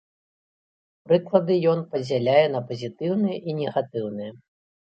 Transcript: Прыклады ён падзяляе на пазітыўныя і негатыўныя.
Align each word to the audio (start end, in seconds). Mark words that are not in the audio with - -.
Прыклады 1.09 1.57
ён 1.75 1.83
падзяляе 1.93 2.47
на 2.57 2.63
пазітыўныя 2.73 3.37
і 3.49 3.57
негатыўныя. 3.61 4.31